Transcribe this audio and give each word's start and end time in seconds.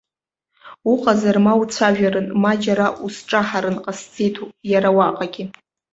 Уҟазар, 0.91 1.35
ма 1.45 1.53
уцәажәарын, 1.61 2.27
ма 2.41 2.51
џьара 2.61 2.87
усҿаҳарын 3.05 3.77
ҟасҵеит 3.83 4.35
иара 4.71 4.89
уаҟагьы. 4.97 5.43